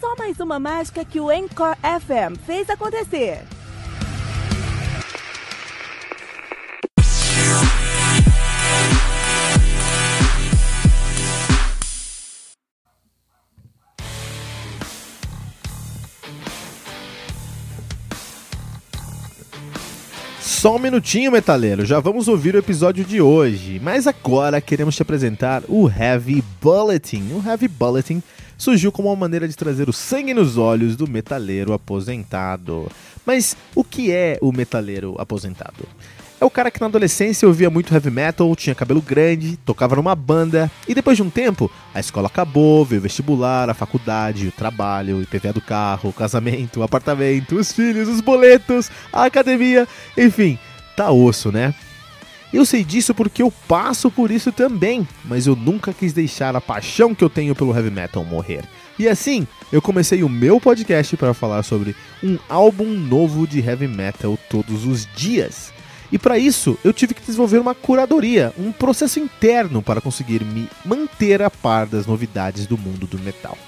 Só 0.00 0.14
mais 0.16 0.38
uma 0.40 0.58
mágica 0.58 1.04
que 1.04 1.20
o 1.20 1.30
Encore 1.30 1.76
FM 1.82 2.38
fez 2.44 2.68
acontecer. 2.68 3.42
Só 20.64 20.76
um 20.76 20.78
minutinho, 20.78 21.30
metaleiro, 21.30 21.84
já 21.84 22.00
vamos 22.00 22.26
ouvir 22.26 22.54
o 22.54 22.58
episódio 22.58 23.04
de 23.04 23.20
hoje. 23.20 23.78
Mas 23.82 24.06
agora 24.06 24.62
queremos 24.62 24.96
te 24.96 25.02
apresentar 25.02 25.62
o 25.68 25.90
Heavy 25.90 26.42
Bulletin. 26.58 27.34
O 27.34 27.46
Heavy 27.46 27.68
Bulletin 27.68 28.22
surgiu 28.56 28.92
como 28.92 29.08
uma 29.08 29.16
maneira 29.16 29.48
de 29.48 29.56
trazer 29.56 29.88
o 29.88 29.92
sangue 29.92 30.34
nos 30.34 30.56
olhos 30.56 30.96
do 30.96 31.08
metaleiro 31.08 31.72
aposentado. 31.72 32.90
Mas 33.24 33.56
o 33.74 33.82
que 33.82 34.12
é 34.12 34.38
o 34.40 34.52
metaleiro 34.52 35.14
aposentado? 35.18 35.86
É 36.40 36.44
o 36.44 36.50
cara 36.50 36.70
que 36.70 36.80
na 36.80 36.86
adolescência 36.86 37.48
ouvia 37.48 37.70
muito 37.70 37.94
heavy 37.94 38.10
metal, 38.10 38.54
tinha 38.54 38.74
cabelo 38.74 39.00
grande, 39.00 39.56
tocava 39.56 39.96
numa 39.96 40.14
banda 40.14 40.70
e 40.86 40.94
depois 40.94 41.16
de 41.16 41.22
um 41.22 41.30
tempo 41.30 41.70
a 41.94 42.00
escola 42.00 42.26
acabou, 42.26 42.84
veio 42.84 43.00
o 43.00 43.02
vestibular, 43.02 43.70
a 43.70 43.74
faculdade, 43.74 44.48
o 44.48 44.52
trabalho, 44.52 45.16
o 45.16 45.22
IPVA 45.22 45.52
do 45.52 45.60
carro, 45.60 46.10
o 46.10 46.12
casamento, 46.12 46.80
o 46.80 46.82
apartamento, 46.82 47.56
os 47.56 47.72
filhos, 47.72 48.08
os 48.08 48.20
boletos, 48.20 48.90
a 49.12 49.24
academia, 49.24 49.88
enfim, 50.18 50.58
tá 50.96 51.10
osso, 51.10 51.50
né? 51.50 51.74
Eu 52.54 52.64
sei 52.64 52.84
disso 52.84 53.12
porque 53.12 53.42
eu 53.42 53.50
passo 53.66 54.08
por 54.08 54.30
isso 54.30 54.52
também, 54.52 55.08
mas 55.24 55.44
eu 55.44 55.56
nunca 55.56 55.92
quis 55.92 56.12
deixar 56.12 56.54
a 56.54 56.60
paixão 56.60 57.12
que 57.12 57.24
eu 57.24 57.28
tenho 57.28 57.52
pelo 57.52 57.74
heavy 57.74 57.90
metal 57.90 58.24
morrer. 58.24 58.62
E 58.96 59.08
assim, 59.08 59.44
eu 59.72 59.82
comecei 59.82 60.22
o 60.22 60.28
meu 60.28 60.60
podcast 60.60 61.16
para 61.16 61.34
falar 61.34 61.64
sobre 61.64 61.96
um 62.22 62.38
álbum 62.48 62.84
novo 62.84 63.44
de 63.44 63.58
heavy 63.58 63.88
metal 63.88 64.38
todos 64.48 64.86
os 64.86 65.04
dias. 65.16 65.72
E 66.12 66.16
para 66.16 66.38
isso, 66.38 66.78
eu 66.84 66.92
tive 66.92 67.12
que 67.12 67.22
desenvolver 67.22 67.58
uma 67.58 67.74
curadoria, 67.74 68.54
um 68.56 68.70
processo 68.70 69.18
interno 69.18 69.82
para 69.82 70.00
conseguir 70.00 70.44
me 70.44 70.68
manter 70.84 71.42
a 71.42 71.50
par 71.50 71.86
das 71.86 72.06
novidades 72.06 72.68
do 72.68 72.78
mundo 72.78 73.04
do 73.04 73.18
metal. 73.18 73.58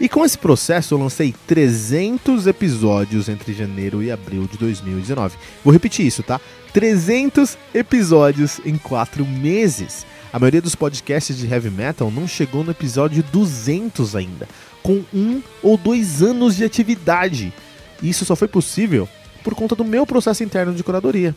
E 0.00 0.08
com 0.08 0.24
esse 0.24 0.36
processo 0.36 0.94
eu 0.94 0.98
lancei 0.98 1.34
300 1.46 2.46
episódios 2.48 3.28
entre 3.28 3.52
janeiro 3.52 4.02
e 4.02 4.10
abril 4.10 4.48
de 4.50 4.58
2019. 4.58 5.36
Vou 5.62 5.72
repetir 5.72 6.04
isso, 6.04 6.22
tá? 6.22 6.40
300 6.72 7.56
episódios 7.72 8.60
em 8.64 8.76
4 8.76 9.24
meses. 9.24 10.04
A 10.32 10.38
maioria 10.38 10.60
dos 10.60 10.74
podcasts 10.74 11.38
de 11.38 11.46
heavy 11.46 11.70
metal 11.70 12.10
não 12.10 12.26
chegou 12.26 12.64
no 12.64 12.72
episódio 12.72 13.22
200 13.32 14.16
ainda, 14.16 14.48
com 14.82 15.04
um 15.14 15.40
ou 15.62 15.76
dois 15.76 16.22
anos 16.22 16.56
de 16.56 16.64
atividade. 16.64 17.52
E 18.02 18.10
isso 18.10 18.24
só 18.24 18.34
foi 18.34 18.48
possível 18.48 19.08
por 19.44 19.54
conta 19.54 19.76
do 19.76 19.84
meu 19.84 20.04
processo 20.04 20.42
interno 20.42 20.74
de 20.74 20.82
curadoria. 20.82 21.36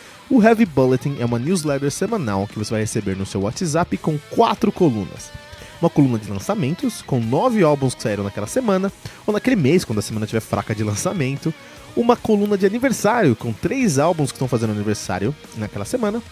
O 0.31 0.41
Heavy 0.41 0.65
Bulletin 0.65 1.17
é 1.19 1.25
uma 1.25 1.37
newsletter 1.37 1.91
semanal 1.91 2.47
que 2.47 2.57
você 2.57 2.71
vai 2.71 2.79
receber 2.79 3.17
no 3.17 3.25
seu 3.25 3.41
WhatsApp 3.41 3.97
com 3.97 4.17
quatro 4.29 4.71
colunas. 4.71 5.29
Uma 5.81 5.89
coluna 5.89 6.17
de 6.17 6.31
lançamentos, 6.31 7.01
com 7.01 7.19
nove 7.19 7.61
álbuns 7.61 7.93
que 7.93 8.01
saíram 8.01 8.23
naquela 8.23 8.47
semana, 8.47 8.89
ou 9.27 9.33
naquele 9.33 9.57
mês, 9.57 9.83
quando 9.83 9.99
a 9.99 10.01
semana 10.01 10.23
estiver 10.23 10.39
fraca 10.39 10.73
de 10.73 10.85
lançamento. 10.85 11.53
Uma 11.97 12.15
coluna 12.15 12.57
de 12.57 12.65
aniversário, 12.65 13.35
com 13.35 13.51
três 13.51 13.99
álbuns 13.99 14.31
que 14.31 14.37
estão 14.37 14.47
fazendo 14.47 14.71
aniversário 14.71 15.35
naquela 15.57 15.83
semana. 15.83 16.23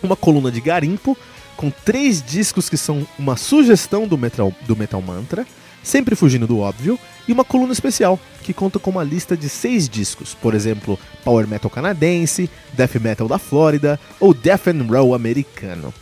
Uma 0.00 0.14
coluna 0.14 0.52
de 0.52 0.60
garimpo, 0.60 1.18
com 1.56 1.70
três 1.70 2.22
discos 2.22 2.68
que 2.68 2.76
são 2.76 3.06
uma 3.18 3.36
sugestão 3.36 4.06
do 4.06 4.18
Metal, 4.18 4.52
do 4.66 4.76
metal 4.76 5.00
Mantra 5.00 5.46
sempre 5.84 6.16
fugindo 6.16 6.46
do 6.46 6.58
óbvio, 6.58 6.98
e 7.28 7.32
uma 7.32 7.44
coluna 7.44 7.72
especial, 7.72 8.18
que 8.42 8.52
conta 8.52 8.78
com 8.78 8.90
uma 8.90 9.04
lista 9.04 9.36
de 9.36 9.48
seis 9.48 9.88
discos, 9.88 10.34
por 10.34 10.54
exemplo, 10.54 10.98
Power 11.22 11.46
Metal 11.46 11.70
canadense, 11.70 12.50
Death 12.72 12.96
Metal 12.96 13.28
da 13.28 13.38
Flórida 13.38 14.00
ou 14.18 14.34
Death 14.34 14.68
and 14.68 14.86
Roll 14.88 15.14
americano. 15.14 15.92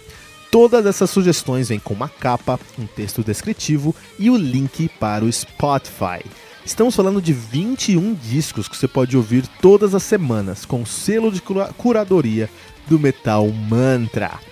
Todas 0.50 0.86
essas 0.86 1.10
sugestões 1.10 1.68
vêm 1.68 1.78
com 1.78 1.94
uma 1.94 2.08
capa, 2.08 2.58
um 2.78 2.86
texto 2.86 3.24
descritivo 3.24 3.94
e 4.18 4.30
o 4.30 4.36
link 4.36 4.88
para 5.00 5.24
o 5.24 5.32
Spotify. 5.32 6.22
Estamos 6.64 6.94
falando 6.94 7.20
de 7.20 7.32
21 7.32 8.14
discos 8.14 8.68
que 8.68 8.76
você 8.76 8.86
pode 8.86 9.16
ouvir 9.16 9.46
todas 9.60 9.94
as 9.94 10.02
semanas, 10.02 10.64
com 10.64 10.86
selo 10.86 11.32
de 11.32 11.42
curadoria 11.76 12.48
do 12.86 12.98
Metal 12.98 13.48
Mantra. 13.48 14.51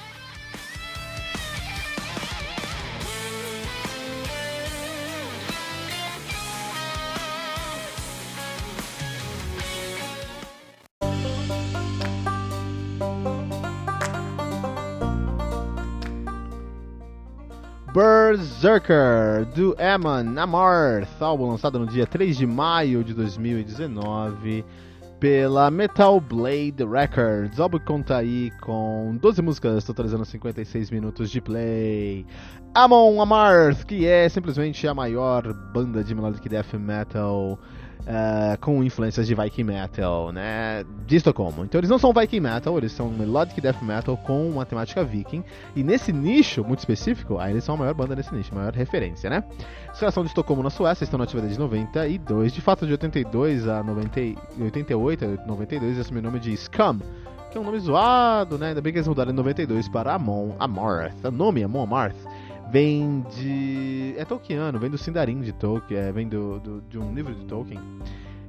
Berserker, 17.93 19.43
do 19.53 19.75
Eman 19.77 20.39
Amarth, 20.39 21.21
álbum 21.21 21.47
lançado 21.47 21.77
no 21.77 21.85
dia 21.85 22.07
3 22.07 22.37
de 22.37 22.47
maio 22.47 23.03
de 23.03 23.13
2019 23.13 24.63
pela 25.19 25.69
Metal 25.69 26.21
Blade 26.21 26.85
Records. 26.89 27.59
O 27.59 27.63
álbum 27.63 27.79
conta 27.79 28.15
aí 28.15 28.49
com 28.61 29.17
12 29.21 29.41
músicas, 29.41 29.83
totalizando 29.83 30.23
56 30.23 30.89
minutos 30.89 31.29
de 31.29 31.41
play. 31.41 32.25
Amon 32.73 33.21
Amarth, 33.21 33.83
que 33.83 34.07
é 34.07 34.29
simplesmente 34.29 34.87
a 34.87 34.93
maior 34.93 35.53
banda 35.73 36.01
de 36.01 36.15
melodic 36.15 36.47
death 36.47 36.73
metal 36.75 37.59
uh, 38.01 38.59
com 38.59 38.83
influências 38.83 39.27
de 39.27 39.35
Viking 39.35 39.63
Metal, 39.63 40.31
né? 40.31 40.83
De 41.05 41.15
Estocolmo. 41.15 41.63
Então 41.63 41.79
eles 41.79 41.89
não 41.89 41.97
são 41.97 42.13
Viking 42.13 42.39
Metal, 42.39 42.77
eles 42.77 42.91
são 42.91 43.09
Melodic 43.09 43.59
Death 43.59 43.81
Metal 43.81 44.15
com 44.17 44.49
uma 44.49 44.65
temática 44.65 45.03
Viking. 45.03 45.43
E 45.75 45.83
nesse 45.83 46.11
nicho 46.11 46.63
muito 46.63 46.79
específico, 46.79 47.37
aí 47.37 47.51
eles 47.51 47.63
são 47.63 47.75
a 47.75 47.77
maior 47.77 47.93
banda 47.93 48.15
nesse 48.15 48.33
nicho, 48.33 48.51
a 48.53 48.55
maior 48.55 48.73
referência, 48.73 49.29
né? 49.29 49.43
Os 49.93 49.99
caras 49.99 50.13
são 50.13 50.23
de 50.23 50.29
Estocolmo 50.29 50.63
na 50.63 50.69
Suécia, 50.69 51.03
estão 51.03 51.17
na 51.17 51.25
ativa 51.25 51.41
desde 51.41 51.59
92. 51.59 52.53
De 52.53 52.61
fato, 52.61 52.85
de 52.85 52.91
82 52.93 53.67
a 53.67 53.83
90, 53.83 54.19
88 54.61 55.25
a 55.25 55.47
92, 55.47 55.99
assumiu 55.99 56.21
o 56.21 56.25
nome 56.25 56.39
de 56.39 56.55
Scum 56.55 56.99
que 57.51 57.57
é 57.57 57.61
um 57.61 57.65
nome 57.65 57.79
zoado, 57.79 58.57
né? 58.57 58.69
Ainda 58.69 58.79
bem 58.79 58.93
que 58.93 58.99
eles 58.99 59.07
mudaram 59.09 59.29
em 59.29 59.35
92 59.35 59.89
para 59.89 60.13
Amon 60.13 60.53
Amarth. 60.57 61.25
O 61.25 61.31
nome 61.31 61.61
Amon 61.61 61.83
Amarth 61.83 62.15
vem 62.71 63.25
de. 63.35 64.15
É 64.17 64.23
Tolkiano, 64.23 64.79
vem 64.79 64.89
do 64.89 64.97
Sindarin 64.97 65.41
de 65.41 65.51
Tolkien, 65.51 65.99
é, 65.99 66.11
vem 66.11 66.27
do, 66.27 66.59
do, 66.59 66.81
de 66.81 66.97
um 66.97 67.13
livro 67.13 67.35
de 67.35 67.45
Tolkien. 67.45 67.79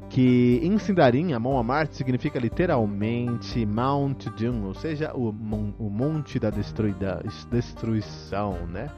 Que 0.09 0.61
em 0.63 0.79
Sindarin, 0.79 1.33
a 1.33 1.41
mão 1.41 1.59
Amart 1.59 1.93
significa 1.93 2.39
literalmente 2.39 3.65
Mount 3.65 4.27
Doom, 4.39 4.67
ou 4.67 4.75
seja, 4.75 5.11
o, 5.15 5.31
o 5.79 5.91
monte 5.91 6.39
da 6.39 6.51
destruida, 6.51 7.23
destruição, 7.51 8.67
né? 8.67 8.91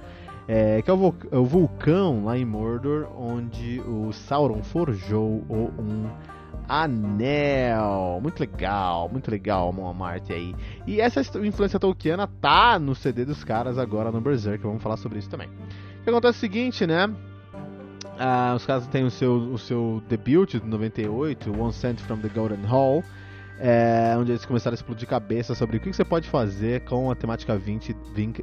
É, 0.47 0.83
que 0.83 0.91
é 0.91 0.93
o, 0.93 1.15
é 1.31 1.39
o 1.39 1.45
vulcão 1.45 2.25
lá 2.25 2.37
em 2.37 2.45
Mordor, 2.45 3.09
onde 3.17 3.81
o 3.81 4.13
Sauron 4.13 4.63
forjou 4.63 5.43
o, 5.49 5.71
um 5.79 6.11
Anel. 6.69 8.21
Muito 8.23 8.41
legal, 8.41 9.09
muito 9.09 9.31
legal, 9.31 9.73
Moamart 9.73 10.31
aí. 10.31 10.55
E 10.87 11.01
essa 11.01 11.21
influência 11.39 11.79
tolkiana 11.79 12.27
tá 12.27 12.79
no 12.79 12.95
CD 12.95 13.25
dos 13.25 13.45
caras 13.45 13.79
agora 13.79 14.11
no 14.11 14.21
Berserk, 14.21 14.63
vamos 14.63 14.83
falar 14.83 14.97
sobre 14.97 15.19
isso 15.19 15.31
também. 15.31 15.49
O 15.49 16.05
que 16.05 16.11
acontece 16.11 16.37
é 16.37 16.39
o 16.39 16.41
seguinte, 16.41 16.87
né? 16.87 17.13
Ah, 18.19 18.53
os 18.55 18.65
caras 18.65 18.87
têm 18.87 19.05
o 19.05 19.11
seu, 19.11 19.35
o 19.35 19.59
seu 19.59 20.03
debut 20.09 20.51
de 20.51 20.65
98, 20.65 21.51
One 21.61 21.73
Cent 21.73 21.99
from 22.01 22.19
the 22.19 22.29
Golden 22.29 22.65
Hall, 22.65 23.03
é, 23.59 24.15
onde 24.17 24.33
eles 24.33 24.45
começaram 24.45 24.75
a 24.75 24.77
explodir 24.77 25.09
cabeça 25.09 25.55
sobre 25.55 25.79
o 25.79 25.81
que 25.81 25.93
você 25.93 26.05
pode 26.05 26.29
fazer 26.29 26.85
com 26.85 27.11
a 27.11 27.15
temática 27.15 27.57
20 27.57 27.97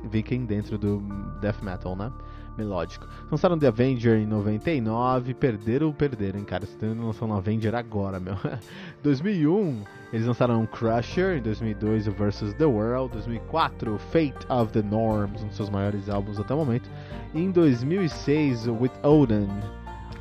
Viking 0.09 0.45
dentro 0.45 0.77
do 0.77 0.99
Death 1.39 1.61
Metal, 1.61 1.95
né? 1.95 2.11
Melódico. 2.57 3.07
Lançaram 3.29 3.57
The 3.57 3.67
Avenger 3.67 4.17
em 4.17 4.25
99, 4.25 5.33
perderam, 5.33 5.91
perderam, 5.91 6.43
cara. 6.43 6.63
Estão 6.63 6.93
lançando 7.05 7.33
Avenger 7.33 7.75
agora, 7.75 8.19
meu. 8.19 8.35
2001, 9.03 9.83
eles 10.13 10.25
lançaram 10.25 10.65
Crusher, 10.65 11.37
em 11.37 11.41
2002 11.41 12.07
o 12.07 12.11
Versus 12.11 12.53
the 12.53 12.65
World, 12.65 13.13
2004 13.13 13.97
Fate 14.11 14.45
of 14.49 14.71
the 14.71 14.81
Norms, 14.81 15.43
um 15.43 15.47
dos 15.47 15.55
seus 15.55 15.69
maiores 15.69 16.09
álbuns 16.09 16.39
até 16.39 16.53
o 16.53 16.57
momento. 16.57 16.89
E 17.33 17.41
em 17.41 17.51
2006 17.51 18.67
With 18.67 18.91
Odin 19.03 19.47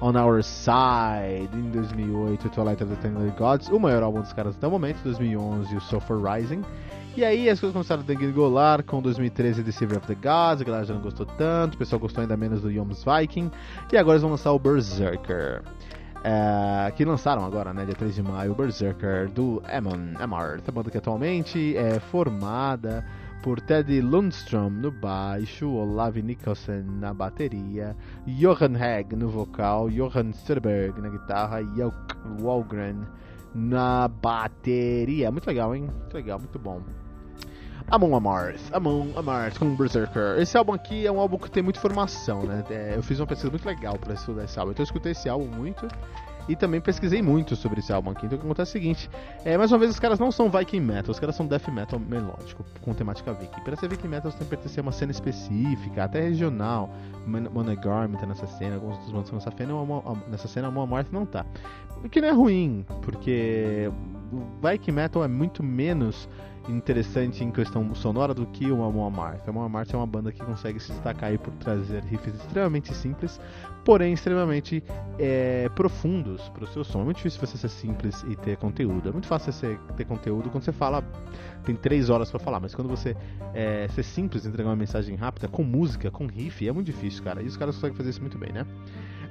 On 0.00 0.17
Our 0.17 0.43
Side, 0.43 1.50
em 1.55 1.71
2008 1.71 2.49
Twilight 2.49 2.83
of 2.83 2.94
the 2.94 3.03
Thunder 3.03 3.31
Gods, 3.37 3.69
o 3.69 3.79
maior 3.79 4.03
álbum 4.03 4.21
dos 4.21 4.33
caras 4.33 4.56
até 4.56 4.67
o 4.67 4.71
momento, 4.71 5.03
2011 5.03 5.76
o 5.76 5.81
Sulphur 5.81 6.23
Rising. 6.23 6.62
E 7.17 7.25
aí 7.25 7.51
as 7.51 7.59
coisas 7.59 7.73
começaram 7.73 8.03
a 8.03 8.05
degringolar 8.05 8.85
com 8.85 9.03
2013 9.03 9.65
The 9.65 9.73
Silver 9.73 9.99
of 9.99 10.07
the 10.07 10.15
Gods, 10.15 10.62
a 10.62 10.65
galera 10.65 10.85
já 10.85 10.95
não 10.95 11.01
gostou 11.01 11.27
tanto, 11.27 11.75
o 11.75 11.79
pessoal 11.79 11.99
gostou 11.99 12.23
ainda 12.23 12.37
menos 12.37 12.62
do 12.62 12.71
Yoms 12.71 13.05
Viking, 13.05 13.51
e 13.93 13.97
agora 13.97 14.15
eles 14.15 14.23
vão 14.23 14.31
lançar 14.31 14.53
o 14.53 14.59
Berserker. 14.61 15.62
É, 16.23 16.91
que 16.93 17.05
lançaram 17.05 17.45
agora, 17.45 17.75
né, 17.75 17.85
dia 17.85 17.95
3 17.95 18.15
de 18.15 18.23
maio, 18.23 18.53
o 18.53 18.55
Berserker 18.55 19.29
do 19.29 19.61
Amon 19.67 20.15
Amar, 20.21 20.61
a 20.67 20.71
banda 20.71 20.89
que 20.89 20.99
atualmente 20.99 21.77
é 21.77 21.99
formada 21.99 23.05
por 23.43 23.61
Teddy 23.61 24.01
Lundström 24.01 24.71
no 24.71 24.93
baixo, 24.93 25.69
Olav 25.69 26.17
Nicholson 26.17 26.85
na 27.01 27.12
bateria, 27.12 27.97
Johan 28.27 28.79
Hegg 28.79 29.17
no 29.17 29.29
vocal, 29.29 29.91
Johan 29.91 30.31
Sturberg 30.33 31.01
na 31.01 31.09
guitarra 31.09 31.61
e 31.61 32.41
Walgren 32.41 33.01
na 33.55 34.08
bateria. 34.08 35.31
Muito 35.31 35.47
legal, 35.47 35.75
hein? 35.75 35.82
Muito 35.82 36.14
legal, 36.14 36.38
muito 36.38 36.58
bom. 36.58 36.81
Amon 37.91 38.14
Amarth, 38.14 38.61
Amon 38.73 39.08
Amarth 39.17 39.58
com 39.58 39.75
Berserker. 39.75 40.38
Esse 40.38 40.56
álbum 40.56 40.73
aqui 40.73 41.06
é 41.06 41.11
um 41.11 41.19
álbum 41.19 41.37
que 41.37 41.50
tem 41.50 41.62
muita 41.62 41.79
informação, 41.81 42.43
né? 42.44 42.64
É, 42.70 42.94
eu 42.97 43.02
fiz 43.02 43.19
uma 43.19 43.26
pesquisa 43.26 43.50
muito 43.50 43.67
legal 43.67 43.99
para 43.99 44.14
estudar 44.14 44.44
esse 44.44 44.58
álbum. 44.58 44.70
Então 44.70 44.82
eu 44.82 44.87
escutei 44.87 45.12
esse 45.12 45.29
álbum 45.29 45.47
muito 45.47 45.88
e 46.50 46.56
também 46.56 46.81
pesquisei 46.81 47.23
muito 47.23 47.55
sobre 47.55 47.79
esse 47.79 47.93
álbum 47.93 48.11
aqui. 48.11 48.26
Então 48.26 48.37
o 48.37 48.41
que 48.41 48.44
acontece 48.44 48.76
é 48.76 48.81
o 48.81 48.82
seguinte: 48.82 49.11
é, 49.44 49.56
mais 49.56 49.70
uma 49.70 49.79
vez, 49.79 49.93
os 49.93 50.00
caras 50.00 50.19
não 50.19 50.32
são 50.32 50.50
Viking 50.50 50.81
Metal, 50.81 51.12
os 51.12 51.20
caras 51.20 51.37
são 51.37 51.47
Death 51.47 51.69
Metal 51.69 51.99
melódico, 51.99 52.64
com 52.81 52.93
temática 52.93 53.32
Viking. 53.32 53.61
Para 53.61 53.76
ser 53.76 53.88
Viking 53.88 54.08
Metal, 54.08 54.31
você 54.31 54.38
tem 54.38 54.47
que 54.47 54.50
pertencer 54.50 54.81
a 54.81 54.82
uma 54.82 54.93
cena 54.93 55.12
específica, 55.12 56.05
até 56.05 56.20
regional. 56.20 56.91
Monogarm 57.25 58.14
tá 58.14 58.26
nessa 58.26 58.49
cena, 58.49 58.75
alguns 58.75 58.94
outros 58.94 59.12
bandos 59.12 59.31
nessa 59.31 59.50
cena, 59.52 59.73
nessa 60.29 60.49
cena 60.49 60.69
a 60.69 60.70
Moamorth 60.70 61.12
não 61.12 61.25
tá. 61.25 61.47
O 62.02 62.08
que 62.08 62.20
não 62.20 62.29
é 62.29 62.32
ruim, 62.32 62.85
porque 63.02 63.91
Viking 64.62 64.93
Metal 64.93 65.25
é 65.25 65.29
muito 65.29 65.62
menos 65.62 66.29
interessante 66.69 67.43
em 67.43 67.50
questão 67.50 67.94
sonora 67.94 68.35
do 68.35 68.47
que 68.47 68.71
o 68.71 68.82
Amon 68.85 69.06
Amarth. 69.06 69.47
O 69.47 69.50
Amon 69.50 69.81
é 69.81 69.97
uma 69.97 70.06
banda 70.06 70.31
que 70.31 70.44
consegue 70.44 70.79
se 70.79 70.93
destacar 70.93 71.37
por 71.38 71.53
trazer 71.55 72.03
riffs 72.05 72.35
extremamente 72.35 72.94
simples, 72.94 73.41
porém 73.85 74.12
extremamente 74.12 74.82
é, 75.19 75.69
profundos 75.71 76.49
para 76.50 76.65
o 76.65 76.67
seu 76.69 76.85
som. 76.85 77.00
É 77.00 77.05
muito 77.05 77.17
difícil 77.17 77.41
você 77.41 77.56
ser 77.56 77.69
simples 77.69 78.25
e 78.29 78.37
ter 78.37 78.56
conteúdo. 78.56 79.09
É 79.09 79.12
muito 79.12 79.27
fácil 79.27 79.53
você 79.53 79.79
ter 79.97 80.05
conteúdo 80.05 80.50
quando 80.50 80.62
você 80.62 80.73
fala, 80.73 81.03
tem 81.65 81.75
três 81.75 82.11
horas 82.11 82.31
para 82.31 82.38
falar, 82.38 82.61
mas 82.61 82.75
quando 82.75 82.88
você 82.88 83.17
é, 83.55 83.88
ser 83.88 84.03
simples, 84.03 84.47
entregar 84.47 84.69
uma 84.69 84.76
mensagem 84.76 85.17
rápida, 85.17 85.49
com 85.49 85.64
música, 85.64 86.11
com 86.11 86.26
riff, 86.26 86.66
é 86.66 86.73
muito 86.73 86.87
difícil, 86.87 87.23
cara. 87.25 87.43
E 87.43 87.47
os 87.47 87.57
caras 87.57 87.75
conseguem 87.75 87.97
fazer 87.97 88.11
isso 88.11 88.21
muito 88.21 88.38
bem, 88.38 88.52
né? 88.52 88.66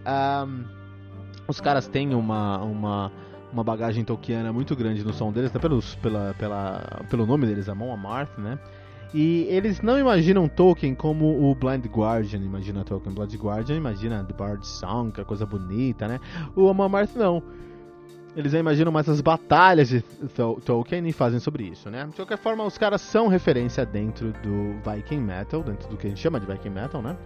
Um, 0.05 0.79
os 1.47 1.59
caras 1.59 1.87
têm 1.87 2.13
uma, 2.13 2.59
uma 2.59 3.11
uma 3.51 3.63
bagagem 3.63 4.03
tolkiana 4.03 4.53
muito 4.53 4.75
grande 4.75 5.03
no 5.03 5.13
som 5.13 5.31
deles, 5.31 5.49
até 5.49 5.59
pelos, 5.59 5.95
pela, 5.95 6.35
pela, 6.37 7.01
pelo 7.09 7.25
nome 7.25 7.45
deles, 7.45 7.67
Amon 7.67 7.93
Amarth, 7.93 8.37
né? 8.37 8.59
E 9.13 9.47
eles 9.49 9.81
não 9.81 9.97
imaginam 9.97 10.47
Tolkien 10.47 10.93
como 10.93 11.49
o 11.49 11.55
Blind 11.55 11.83
Guardian 11.87 12.39
imagina 12.39 12.83
Tolkien. 12.83 13.13
Blind 13.13 13.33
Guardian 13.35 13.75
imagina 13.75 14.23
The 14.23 14.33
Bard 14.33 14.65
Song, 14.65 15.11
que 15.11 15.19
é 15.19 15.23
coisa 15.23 15.47
bonita, 15.47 16.07
né? 16.07 16.19
O 16.55 16.69
Amon 16.69 16.83
Amarth 16.83 17.15
não. 17.15 17.41
Eles 18.35 18.53
imaginam 18.53 18.91
mais 18.91 19.09
as 19.09 19.19
batalhas 19.19 19.89
de 19.89 20.03
Tolkien 20.63 21.07
e 21.07 21.11
fazem 21.11 21.39
sobre 21.39 21.63
isso, 21.63 21.89
né? 21.89 22.05
De 22.05 22.15
qualquer 22.15 22.37
forma, 22.37 22.63
os 22.63 22.77
caras 22.77 23.01
são 23.01 23.27
referência 23.27 23.83
dentro 23.83 24.31
do 24.43 24.75
Viking 24.87 25.21
Metal, 25.21 25.63
dentro 25.63 25.89
do 25.89 25.97
que 25.97 26.05
a 26.05 26.09
gente 26.11 26.21
chama 26.21 26.39
de 26.39 26.45
Viking 26.45 26.69
Metal, 26.69 27.01
né? 27.01 27.17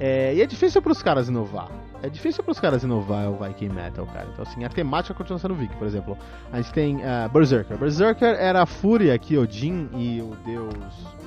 É, 0.00 0.34
e 0.34 0.40
é 0.40 0.46
difícil 0.46 0.80
para 0.80 0.92
os 0.92 1.02
caras 1.02 1.28
inovar. 1.28 1.68
É 2.02 2.08
difícil 2.08 2.42
para 2.42 2.52
os 2.52 2.58
caras 2.58 2.82
inovar 2.82 3.28
o 3.28 3.36
Viking 3.36 3.68
Metal, 3.68 4.06
cara. 4.06 4.26
Então, 4.32 4.42
assim, 4.42 4.64
a 4.64 4.68
temática 4.70 5.12
continua 5.12 5.38
sendo 5.38 5.54
Viking. 5.54 5.76
Por 5.76 5.86
exemplo, 5.86 6.16
a 6.50 6.56
gente 6.56 6.72
tem 6.72 6.96
uh, 6.96 7.28
Berserker. 7.30 7.76
Berserker 7.76 8.28
era 8.28 8.62
a 8.62 8.66
fúria 8.66 9.16
que 9.18 9.36
Odin 9.36 9.90
e 9.92 10.22
o 10.22 10.34
deus. 10.46 10.74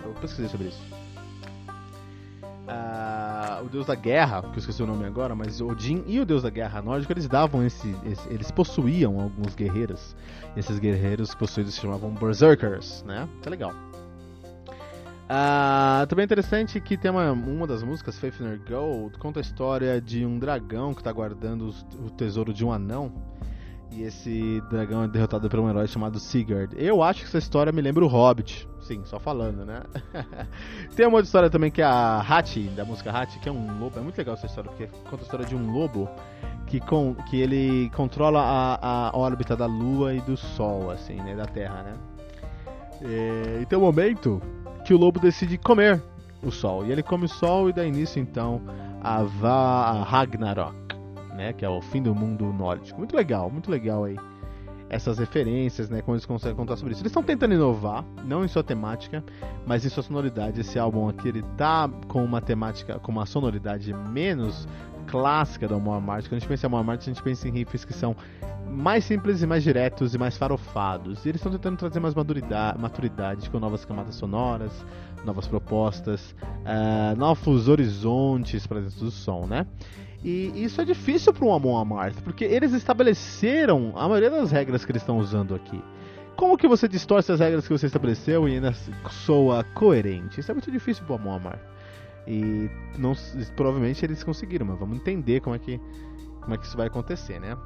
Eu 0.03 0.11
pesquisei 0.19 0.49
sobre 0.49 0.69
isso. 0.69 0.81
Uh, 2.63 3.63
o 3.63 3.69
deus 3.69 3.85
da 3.85 3.93
guerra, 3.93 4.41
que 4.41 4.47
eu 4.47 4.57
esqueci 4.57 4.81
o 4.81 4.87
nome 4.87 5.05
agora, 5.05 5.35
mas 5.35 5.61
Odin 5.61 6.03
e 6.07 6.19
o 6.19 6.25
deus 6.25 6.41
da 6.41 6.49
guerra 6.49 6.81
nórdica 6.81 7.13
eles 7.13 7.27
davam 7.27 7.63
esse, 7.63 7.95
esse 8.05 8.27
eles 8.33 8.49
possuíam 8.49 9.19
alguns 9.19 9.53
guerreiros. 9.53 10.15
Esses 10.57 10.79
guerreiros 10.79 11.35
possuídos 11.35 11.75
se 11.75 11.81
chamavam 11.81 12.09
Berserkers, 12.11 13.03
né? 13.03 13.29
Isso 13.39 13.47
é 13.47 13.51
legal. 13.51 13.73
Ah, 15.29 16.05
também 16.09 16.23
é 16.23 16.25
interessante 16.25 16.79
que 16.81 16.97
tem 16.97 17.09
uma, 17.09 17.31
uma 17.31 17.65
das 17.65 17.81
músicas, 17.81 18.19
Fafnir 18.19 18.59
Gold, 18.67 19.17
conta 19.17 19.39
a 19.39 19.41
história 19.41 20.01
de 20.01 20.25
um 20.25 20.37
dragão 20.37 20.93
que 20.93 20.99
está 20.99 21.11
guardando 21.11 21.67
os, 21.67 21.85
o 22.05 22.09
tesouro 22.09 22.53
de 22.53 22.65
um 22.65 22.71
anão. 22.71 23.11
E 23.95 24.01
esse 24.01 24.61
dragão 24.71 25.03
é 25.03 25.07
derrotado 25.07 25.47
por 25.47 25.59
um 25.59 25.69
herói 25.69 25.87
chamado 25.87 26.19
Sigurd. 26.19 26.75
Eu 26.75 27.03
acho 27.03 27.21
que 27.21 27.27
essa 27.27 27.37
história 27.37 27.71
me 27.71 27.79
lembra 27.79 28.03
o 28.03 28.07
Hobbit. 28.07 28.67
Sim, 28.81 29.01
só 29.05 29.19
falando, 29.19 29.63
né? 29.63 29.83
tem 30.95 31.05
uma 31.05 31.17
outra 31.17 31.27
história 31.27 31.49
também 31.49 31.69
que 31.69 31.79
é 31.79 31.85
a 31.85 32.19
Hachi, 32.19 32.63
da 32.69 32.83
música 32.83 33.11
Hachi, 33.11 33.39
que 33.39 33.47
é 33.47 33.51
um 33.51 33.79
lobo. 33.79 33.99
É 33.99 34.01
muito 34.01 34.17
legal 34.17 34.33
essa 34.33 34.47
história, 34.47 34.69
porque 34.71 34.87
conta 35.09 35.17
a 35.17 35.25
história 35.25 35.45
de 35.45 35.55
um 35.55 35.71
lobo 35.71 36.09
que, 36.65 36.79
com, 36.79 37.13
que 37.29 37.39
ele 37.39 37.91
controla 37.91 38.41
a, 38.41 39.09
a 39.09 39.17
órbita 39.17 39.55
da 39.55 39.67
Lua 39.67 40.15
e 40.15 40.21
do 40.21 40.35
Sol, 40.35 40.89
assim, 40.89 41.15
né? 41.17 41.35
Da 41.35 41.45
Terra, 41.45 41.83
né? 41.83 41.93
É, 43.03 43.59
e 43.61 43.65
tem 43.67 43.77
um 43.77 43.81
momento 43.83 44.41
que 44.83 44.93
o 44.93 44.97
lobo 44.97 45.19
decide 45.19 45.57
comer 45.57 46.01
o 46.43 46.51
sol. 46.51 46.85
E 46.85 46.91
ele 46.91 47.01
come 47.01 47.25
o 47.25 47.29
sol 47.29 47.69
e 47.69 47.73
dá 47.73 47.85
início 47.85 48.21
então 48.21 48.61
a, 49.01 49.23
Va 49.23 49.51
a 49.51 50.03
Ragnarok, 50.03 50.75
né? 51.35 51.53
Que 51.53 51.65
é 51.65 51.69
o 51.69 51.81
fim 51.81 52.01
do 52.01 52.13
mundo 52.13 52.45
nórdico. 52.53 52.99
Muito 52.99 53.15
legal, 53.15 53.49
muito 53.49 53.71
legal 53.71 54.03
aí. 54.03 54.17
essas 54.89 55.17
referências, 55.17 55.89
né? 55.89 56.01
Como 56.01 56.15
eles 56.15 56.25
conseguem 56.25 56.55
contar 56.55 56.75
sobre 56.77 56.93
isso. 56.93 57.01
Eles 57.01 57.09
estão 57.09 57.23
tentando 57.23 57.53
inovar, 57.53 58.05
não 58.23 58.45
em 58.45 58.47
sua 58.47 58.63
temática, 58.63 59.23
mas 59.65 59.83
em 59.85 59.89
sua 59.89 60.03
sonoridade. 60.03 60.61
Esse 60.61 60.77
álbum 60.77 61.09
aqui 61.09 61.27
ele 61.29 61.43
tá 61.57 61.89
com 62.07 62.23
uma 62.23 62.39
temática, 62.41 62.99
com 62.99 63.11
uma 63.11 63.25
sonoridade 63.25 63.93
menos 63.93 64.67
clássica 65.03 65.67
do 65.67 65.75
Amor 65.75 66.01
Marte. 66.01 66.27
Quando 66.27 66.37
a 66.37 66.39
gente 66.39 66.47
pensa 66.47 66.65
em 66.65 66.67
Amor 66.67 66.83
Marte, 66.83 67.09
a 67.09 67.13
gente 67.13 67.23
pensa 67.23 67.47
em 67.47 67.51
riffs 67.51 67.85
que 67.85 67.93
são 67.93 68.15
mais 68.67 69.03
simples 69.03 69.41
e 69.41 69.47
mais 69.47 69.63
diretos 69.63 70.15
e 70.15 70.17
mais 70.17 70.37
farofados. 70.37 71.25
E 71.25 71.29
eles 71.29 71.39
estão 71.39 71.51
tentando 71.51 71.77
trazer 71.77 71.99
mais 71.99 72.15
maturidade, 72.15 72.79
maturidade 72.79 73.49
com 73.49 73.59
novas 73.59 73.85
camadas 73.85 74.15
sonoras, 74.15 74.71
novas 75.25 75.47
propostas, 75.47 76.35
uh, 76.41 77.17
novos 77.17 77.67
horizontes 77.67 78.65
para 78.65 78.81
dentro 78.81 78.99
do 78.99 79.11
som, 79.11 79.45
né? 79.45 79.65
E 80.23 80.63
isso 80.63 80.79
é 80.79 80.85
difícil 80.85 81.33
para 81.33 81.45
um 81.45 81.53
Amon 81.53 81.77
Amarth, 81.77 82.21
porque 82.23 82.45
eles 82.45 82.71
estabeleceram 82.71 83.93
a 83.95 84.07
maioria 84.07 84.29
das 84.29 84.51
regras 84.51 84.85
que 84.85 84.91
eles 84.91 85.01
estão 85.01 85.17
usando 85.17 85.53
aqui. 85.53 85.81
Como 86.37 86.57
que 86.57 86.67
você 86.67 86.87
distorce 86.87 87.31
as 87.31 87.39
regras 87.39 87.67
que 87.67 87.73
você 87.73 87.85
estabeleceu 87.85 88.47
e 88.47 88.53
ainda 88.53 88.73
soa 89.25 89.63
coerente? 89.75 90.39
Isso 90.39 90.49
é 90.49 90.53
muito 90.53 90.71
difícil 90.71 91.03
para 91.05 91.13
o 91.13 91.15
Amon 91.17 91.35
Amarth. 91.35 91.72
E 92.27 92.69
não, 92.97 93.13
provavelmente 93.55 94.03
eles 94.05 94.23
conseguiram, 94.23 94.65
mas 94.65 94.79
vamos 94.79 94.97
entender 94.97 95.41
como 95.41 95.55
é 95.55 95.59
que, 95.59 95.79
como 96.41 96.53
é 96.53 96.57
que 96.57 96.65
isso 96.65 96.77
vai 96.77 96.87
acontecer, 96.87 97.39
né? 97.39 97.57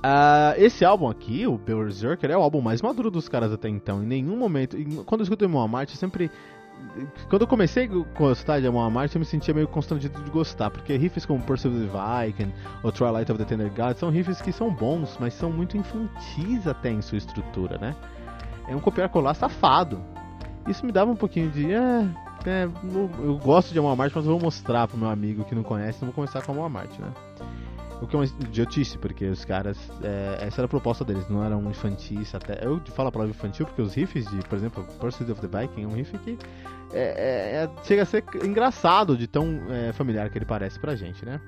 Uh, 0.00 0.56
esse 0.56 0.82
álbum 0.82 1.10
aqui, 1.10 1.46
o 1.46 1.58
Berserker, 1.58 2.30
é 2.30 2.36
o 2.36 2.40
álbum 2.40 2.62
mais 2.62 2.80
maduro 2.80 3.10
dos 3.10 3.28
caras 3.28 3.52
até 3.52 3.68
então. 3.68 4.02
Em 4.02 4.06
nenhum 4.06 4.36
momento. 4.36 4.76
Quando 5.04 5.20
eu 5.20 5.24
escuto 5.24 5.44
o 5.44 5.48
Amon 5.48 5.62
Amarth, 5.62 5.90
eu 5.90 5.96
sempre 5.96 6.30
quando 7.28 7.42
eu 7.42 7.48
comecei 7.48 7.84
a 7.84 8.18
gostar 8.18 8.60
de 8.60 8.66
Amon 8.66 8.82
Amarth, 8.82 9.14
eu 9.14 9.18
me 9.18 9.24
sentia 9.24 9.54
meio 9.54 9.68
constrangido 9.68 10.20
de 10.22 10.30
gostar, 10.30 10.70
porque 10.70 10.96
riffs 10.96 11.26
como 11.26 11.42
Pursuit 11.42 11.76
of 11.76 11.86
the 11.86 12.26
Viking 12.26 12.52
ou 12.82 12.90
Twilight 12.90 13.30
of 13.30 13.38
the 13.38 13.44
Tender 13.44 13.70
God 13.70 13.96
são 13.96 14.10
riffs 14.10 14.40
que 14.40 14.50
são 14.50 14.72
bons, 14.72 15.16
mas 15.20 15.34
são 15.34 15.52
muito 15.52 15.76
infantis 15.76 16.66
até 16.66 16.90
em 16.90 17.02
sua 17.02 17.18
estrutura, 17.18 17.78
né? 17.78 17.94
É 18.66 18.74
um 18.74 18.80
copiar-colar 18.80 19.34
safado. 19.34 20.02
Isso 20.66 20.84
me 20.84 20.92
dava 20.92 21.10
um 21.10 21.16
pouquinho 21.16 21.50
de. 21.50 21.72
É, 21.72 22.08
é, 22.48 22.64
eu 22.64 23.38
gosto 23.38 23.72
de 23.72 23.78
Amarth, 23.78 24.12
mas 24.14 24.24
vou 24.24 24.40
mostrar 24.40 24.88
pro 24.88 24.96
meu 24.96 25.08
amigo 25.08 25.44
que 25.44 25.54
não 25.54 25.62
conhece, 25.62 25.98
não 26.00 26.06
vou 26.06 26.14
começar 26.14 26.42
com 26.42 26.52
Amon 26.52 26.64
Amarth, 26.64 26.98
né? 26.98 27.12
O 28.00 28.06
que 28.06 28.16
é 28.16 28.18
uma 28.18 28.24
idiotice, 28.24 28.96
porque 28.96 29.26
os 29.26 29.44
caras. 29.44 29.76
É, 30.02 30.46
essa 30.46 30.60
era 30.60 30.64
a 30.64 30.68
proposta 30.68 31.04
deles, 31.04 31.28
não 31.28 31.44
eram 31.44 31.62
infantis 31.70 32.34
até. 32.34 32.64
Eu 32.64 32.80
falo 32.94 33.10
a 33.10 33.12
palavra 33.12 33.34
infantil 33.34 33.66
porque 33.66 33.82
os 33.82 33.94
riffs 33.94 34.26
de, 34.30 34.38
por 34.48 34.56
exemplo, 34.56 34.84
Pursuit 34.98 35.30
of 35.30 35.46
the 35.46 35.60
Viking 35.60 35.84
é 35.84 35.86
um 35.86 35.92
riff 35.92 36.16
que 36.18 36.38
é, 36.92 36.98
é, 36.98 37.64
é 37.64 37.70
chega 37.84 38.02
a 38.02 38.06
ser 38.06 38.24
engraçado 38.42 39.16
de 39.18 39.26
tão 39.26 39.60
é, 39.68 39.92
familiar 39.92 40.30
que 40.30 40.38
ele 40.38 40.46
parece 40.46 40.78
pra 40.80 40.96
gente, 40.96 41.26
né? 41.26 41.40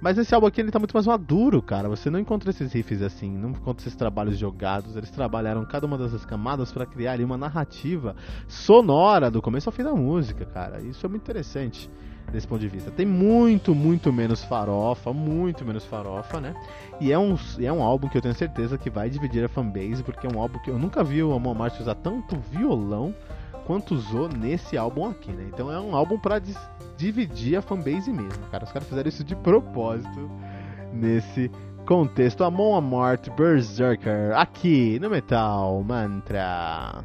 Mas 0.00 0.16
esse 0.16 0.34
álbum 0.34 0.46
aqui 0.46 0.60
ele 0.60 0.70
tá 0.70 0.78
muito 0.78 0.94
mais 0.94 1.06
maduro, 1.06 1.60
cara. 1.60 1.88
Você 1.88 2.08
não 2.08 2.18
encontra 2.18 2.50
esses 2.50 2.72
riffs 2.72 3.02
assim, 3.02 3.30
não 3.30 3.50
encontra 3.50 3.82
esses 3.82 3.94
trabalhos 3.94 4.38
jogados. 4.38 4.96
Eles 4.96 5.10
trabalharam 5.10 5.64
cada 5.66 5.86
uma 5.86 5.98
dessas 5.98 6.24
camadas 6.24 6.72
para 6.72 6.86
criar 6.86 7.12
ali 7.12 7.24
uma 7.24 7.36
narrativa 7.36 8.16
sonora 8.48 9.30
do 9.30 9.42
começo 9.42 9.68
ao 9.68 9.72
fim 9.72 9.82
da 9.82 9.94
música, 9.94 10.46
cara. 10.46 10.80
Isso 10.80 11.04
é 11.04 11.08
muito 11.08 11.22
interessante 11.22 11.90
desse 12.32 12.46
ponto 12.46 12.60
de 12.60 12.68
vista. 12.68 12.90
Tem 12.90 13.04
muito, 13.04 13.74
muito 13.74 14.12
menos 14.12 14.42
farofa, 14.42 15.12
muito 15.12 15.64
menos 15.64 15.84
farofa, 15.84 16.40
né? 16.40 16.54
E 17.00 17.12
é 17.12 17.18
um, 17.18 17.36
é 17.58 17.72
um 17.72 17.82
álbum 17.82 18.08
que 18.08 18.16
eu 18.16 18.22
tenho 18.22 18.34
certeza 18.34 18.78
que 18.78 18.88
vai 18.88 19.10
dividir 19.10 19.44
a 19.44 19.48
fanbase, 19.48 20.02
porque 20.02 20.26
é 20.26 20.30
um 20.30 20.40
álbum 20.40 20.58
que 20.60 20.70
eu 20.70 20.78
nunca 20.78 21.04
vi 21.04 21.22
o 21.22 21.32
Amon 21.32 21.50
Amarth 21.50 21.80
usar 21.80 21.96
tanto 21.96 22.38
violão 22.50 23.14
quanto 23.66 23.94
usou 23.94 24.28
nesse 24.28 24.76
álbum 24.76 25.08
aqui, 25.08 25.30
né? 25.32 25.46
Então 25.52 25.70
é 25.72 25.80
um 25.80 25.94
álbum 25.94 26.18
para 26.18 26.40
dividir 26.96 27.56
a 27.56 27.62
fanbase 27.62 28.12
mesmo, 28.12 28.46
cara. 28.50 28.64
Os 28.64 28.72
caras 28.72 28.88
fizeram 28.88 29.08
isso 29.08 29.24
de 29.24 29.34
propósito 29.36 30.30
nesse 30.92 31.50
contexto. 31.86 32.44
Amon 32.44 32.76
Amarth 32.76 33.28
Berserker, 33.36 34.32
aqui 34.36 34.98
no 35.00 35.10
Metal 35.10 35.82
Mantra. 35.82 37.04